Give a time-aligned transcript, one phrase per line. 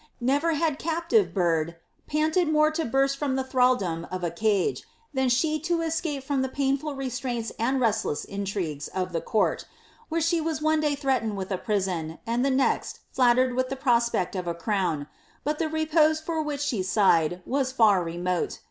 [0.19, 1.75] Never had cap tive bird
[2.07, 6.41] panted more to burst from the thraldom of a cage, than she to escape from
[6.41, 9.65] the painful restraints and restless intrigues of the court,
[10.09, 13.75] where she was one day threatened with a prison, and the next flattered with the
[13.75, 15.05] prospect of a crown;'
[15.43, 18.57] but the repose for which she sighed was far remote.